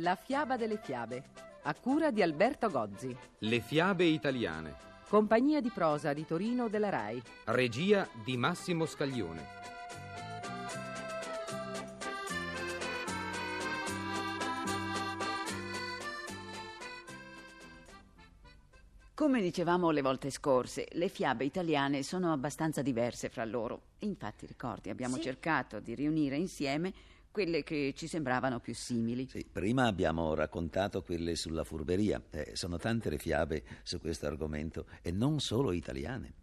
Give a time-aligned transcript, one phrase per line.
[0.00, 1.22] La fiaba delle fiabe,
[1.62, 3.14] a cura di Alberto Gozzi.
[3.38, 4.88] Le fiabe italiane.
[5.08, 7.22] Compagnia di prosa di Torino della RAI.
[7.46, 9.58] Regia di Massimo Scaglione.
[19.14, 23.82] Come dicevamo le volte scorse, le fiabe italiane sono abbastanza diverse fra loro.
[23.98, 25.22] Infatti, ricordi, abbiamo Sì.
[25.22, 26.92] cercato di riunire insieme
[27.30, 29.28] quelle che ci sembravano più simili.
[29.28, 32.22] Sì, prima abbiamo raccontato quelle sulla furberia.
[32.30, 36.34] Eh, sono tante le fiabe su questo argomento e non solo italiane.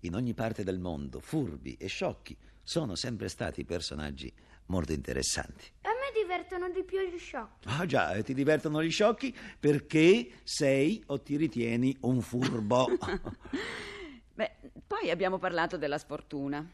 [0.00, 4.32] In ogni parte del mondo, furbi e sciocchi sono sempre stati personaggi
[4.66, 5.70] molto interessanti.
[5.82, 7.68] A me divertono di più gli sciocchi.
[7.68, 12.86] Ah già, eh, ti divertono gli sciocchi perché sei o ti ritieni un furbo.
[14.34, 14.52] Beh,
[14.86, 16.64] poi abbiamo parlato della sfortuna.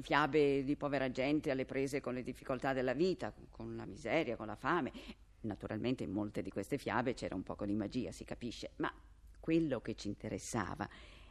[0.00, 4.46] Fiabe di povera gente alle prese con le difficoltà della vita, con la miseria, con
[4.46, 4.92] la fame.
[5.40, 8.92] Naturalmente in molte di queste fiabe c'era un poco di magia, si capisce, ma
[9.40, 10.88] quello che ci interessava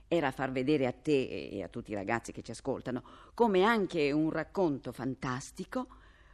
[0.07, 3.01] era far vedere a te e a tutti i ragazzi che ci ascoltano
[3.33, 5.87] come anche un racconto fantastico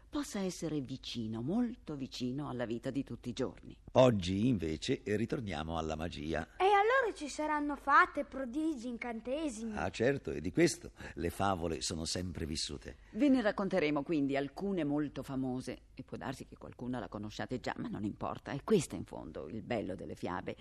[0.10, 3.76] possa essere vicino, molto vicino alla vita di tutti i giorni.
[3.94, 6.56] Oggi invece eh, ritorniamo alla magia.
[6.58, 6.67] E
[7.08, 9.78] allora ci saranno fate, prodigi, incantesimi.
[9.78, 12.98] Ah certo, e di questo le favole sono sempre vissute.
[13.12, 17.74] Ve ne racconteremo quindi alcune molto famose e può darsi che qualcuna la conosciate già,
[17.78, 20.56] ma non importa, è questo in fondo il bello delle fiabe,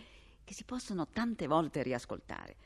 [0.44, 2.56] che si possono tante volte riascoltare.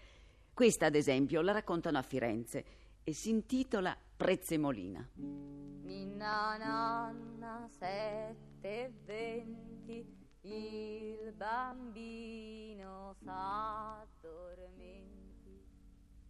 [0.53, 2.65] Questa, ad esempio, la raccontano a Firenze
[3.03, 5.09] e si intitola Prezzemolina.
[5.15, 10.07] Ninna nanna sette e venti,
[10.43, 12.60] il bambino.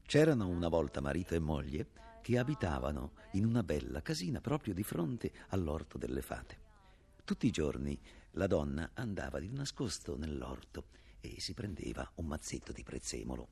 [0.02, 1.86] C'erano una volta marito e moglie
[2.20, 6.58] che abitavano in una bella casina proprio di fronte all'orto delle fate.
[7.24, 7.98] Tutti i giorni
[8.32, 10.86] la donna andava di nascosto nell'orto
[11.20, 13.48] e si prendeva un mazzetto di prezzemolo.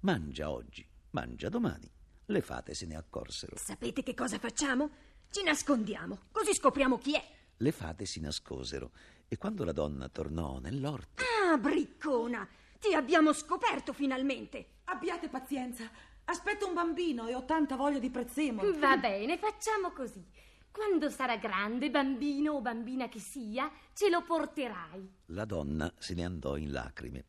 [0.00, 1.90] Mangia oggi, mangia domani.
[2.26, 3.56] Le fate se ne accorsero.
[3.56, 4.90] Sapete che cosa facciamo?
[5.30, 7.24] Ci nascondiamo, così scopriamo chi è.
[7.56, 8.92] Le fate si nascosero
[9.28, 12.46] e quando la donna tornò nell'orto, Ah, briccona,
[12.78, 14.78] ti abbiamo scoperto finalmente.
[14.84, 15.88] Abbiate pazienza.
[16.24, 18.78] Aspetto un bambino e ho tanta voglia di prezzemolo.
[18.78, 20.24] Va bene, facciamo così.
[20.70, 25.10] Quando sarà grande, bambino o bambina che sia, ce lo porterai.
[25.26, 27.24] la donna se ne andò in lacrime.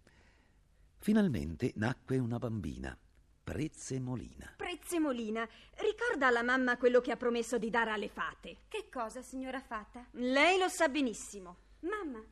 [1.00, 2.96] Finalmente nacque una bambina,
[3.44, 4.54] Prezzemolina.
[4.56, 8.58] Prezzemolina, ricorda alla mamma quello che ha promesso di dare alle fate.
[8.68, 10.06] Che cosa, signora Fata?
[10.12, 11.58] Lei lo sa benissimo.
[11.80, 12.24] Mamma,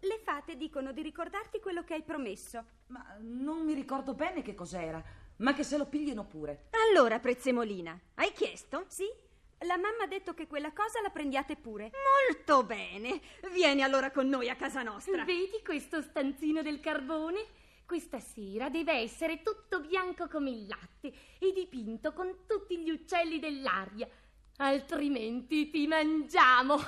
[0.00, 2.64] le fate dicono di ricordarti quello che hai promesso.
[2.88, 5.02] Ma non mi ricordo bene che cos'era,
[5.38, 6.68] ma che se lo pigliano pure.
[6.88, 8.84] Allora, Prezzemolina, hai chiesto?
[8.88, 9.06] Sì?
[9.60, 11.90] La mamma ha detto che quella cosa la prendiate pure.
[12.28, 13.20] Molto bene.
[13.52, 15.24] Vieni allora con noi a casa nostra.
[15.24, 17.44] Vedi questo stanzino del carbone?
[17.86, 23.38] Questa sera deve essere tutto bianco come il latte e dipinto con tutti gli uccelli
[23.38, 24.08] dell'aria.
[24.58, 26.76] Altrimenti ti mangiamo.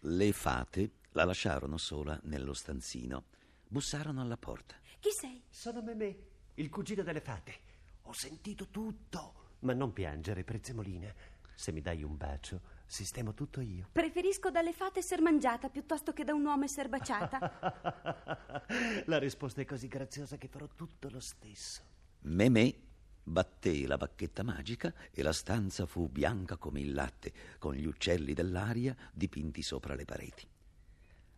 [0.00, 3.24] Le fate la lasciarono sola nello stanzino.
[3.66, 4.74] Bussarono alla porta.
[5.00, 5.42] Chi sei?
[5.48, 6.14] Sono Memè,
[6.56, 7.54] il cugino delle fate.
[8.02, 9.54] Ho sentito tutto.
[9.60, 11.10] Ma non piangere, Prezzemolina.
[11.54, 13.88] Se mi dai un bacio, sistemo tutto io.
[13.92, 18.66] Preferisco dalle fate essere mangiata piuttosto che da un uomo essere baciata.
[19.06, 21.80] La risposta è così graziosa che farò tutto lo stesso.
[22.20, 22.78] Memè
[23.22, 28.34] batté la bacchetta magica e la stanza fu bianca come il latte, con gli uccelli
[28.34, 30.46] dell'aria dipinti sopra le pareti.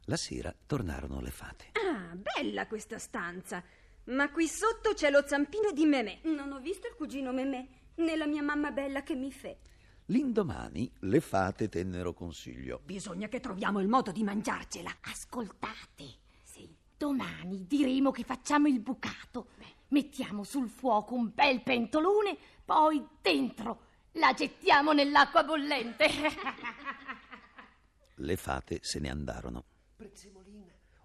[0.08, 1.66] La sera tornarono le fate.
[1.72, 3.62] Ah, bella questa stanza.
[4.04, 6.20] Ma qui sotto c'è lo zampino di Memè.
[6.22, 9.58] non ho visto il cugino Memè, né la mia mamma bella che mi fe.
[10.06, 12.80] L'indomani le fate tennero consiglio.
[12.84, 14.90] Bisogna che troviamo il modo di mangiarcela.
[15.02, 16.04] Ascoltate.
[16.42, 16.74] Sì.
[16.96, 19.48] Domani diremo che facciamo il bucato.
[19.88, 23.82] Mettiamo sul fuoco un bel pentolone, poi dentro
[24.12, 26.08] la gettiamo nell'acqua bollente.
[28.16, 29.64] Le fate se ne andarono.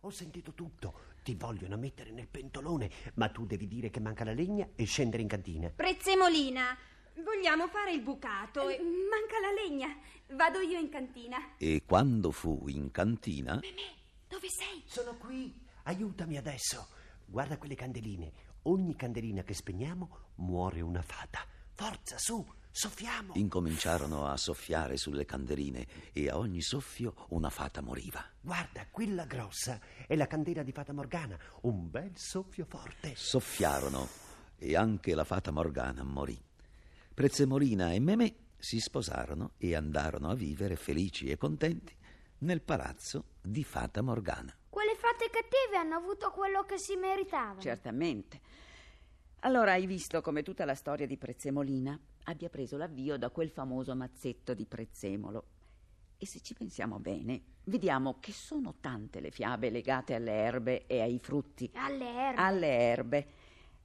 [0.06, 1.12] Ho sentito tutto.
[1.24, 5.22] Ti vogliono mettere nel pentolone, ma tu devi dire che manca la legna e scendere
[5.22, 5.70] in cantina.
[5.70, 6.78] Prezzemolina,
[7.24, 8.68] vogliamo fare il bucato.
[8.68, 9.88] e- Manca la legna.
[10.36, 11.56] Vado io in cantina.
[11.58, 13.62] E quando fu in cantina,
[14.28, 14.84] Dove sei?
[14.86, 15.54] Sono qui.
[15.84, 16.88] Aiutami adesso.
[17.26, 18.32] Guarda quelle candeline.
[18.64, 21.46] Ogni candelina che spegniamo muore una fata.
[21.76, 23.34] Forza, su, soffiamo.
[23.36, 28.26] incominciarono a soffiare sulle candeline e a ogni soffio una fata moriva.
[28.42, 31.38] Guarda, quella grossa è la candela di Fata Morgana.
[31.62, 33.14] Un bel soffio forte.
[33.16, 34.08] Soffiarono
[34.58, 36.42] e anche la fata Morgana morì.
[37.14, 41.96] Prezzemolina e Memè si sposarono e andarono a vivere felici e contenti
[42.40, 44.54] nel palazzo di Fata Morgana.
[44.68, 47.62] Quelle fate cattive hanno avuto quello che si meritavano.
[47.62, 48.42] Certamente.
[49.42, 53.96] Allora hai visto come tutta la storia di Prezzemolina abbia preso l'avvio da quel famoso
[53.96, 55.46] mazzetto di prezzemolo.
[56.18, 61.02] E se ci pensiamo bene, vediamo che sono tante le fiabe legate alle erbe e
[61.02, 61.70] ai frutti.
[61.74, 62.42] Alle erbe.
[62.42, 63.28] Alle erbe.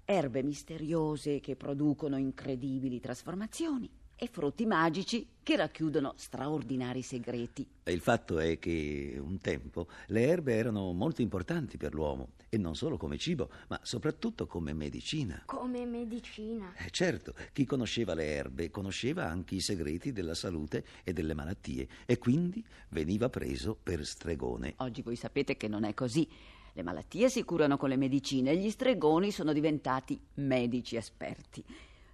[0.04, 7.66] Erbe misteriose che producono incredibili trasformazioni e frutti magici che racchiudono straordinari segreti.
[7.84, 12.58] E il fatto è che un tempo le erbe erano molto importanti per l'uomo, e
[12.58, 15.42] non solo come cibo, ma soprattutto come medicina.
[15.46, 16.74] Come medicina.
[16.76, 21.86] Eh, certo, chi conosceva le erbe conosceva anche i segreti della salute e delle malattie,
[22.04, 24.74] e quindi veniva preso per stregone.
[24.78, 26.28] Oggi voi sapete che non è così.
[26.74, 31.64] Le malattie si curano con le medicine e gli stregoni sono diventati medici esperti.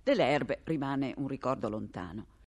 [0.05, 2.27] Delle erbe rimane un ricordo lontano.